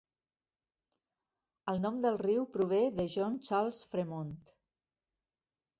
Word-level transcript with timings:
El 1.73 1.83
nom 1.83 1.99
del 2.07 2.17
riu 2.23 2.49
prové 2.57 2.81
de 2.97 3.07
John 3.19 3.39
Charles 3.51 3.87
Fremont. 3.95 4.37